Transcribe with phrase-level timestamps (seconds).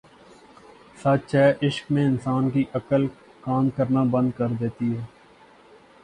[1.01, 3.05] سچ ہے عشق میں انسان کی عقل
[3.41, 5.03] کام کرنا بند کر دیتی ہے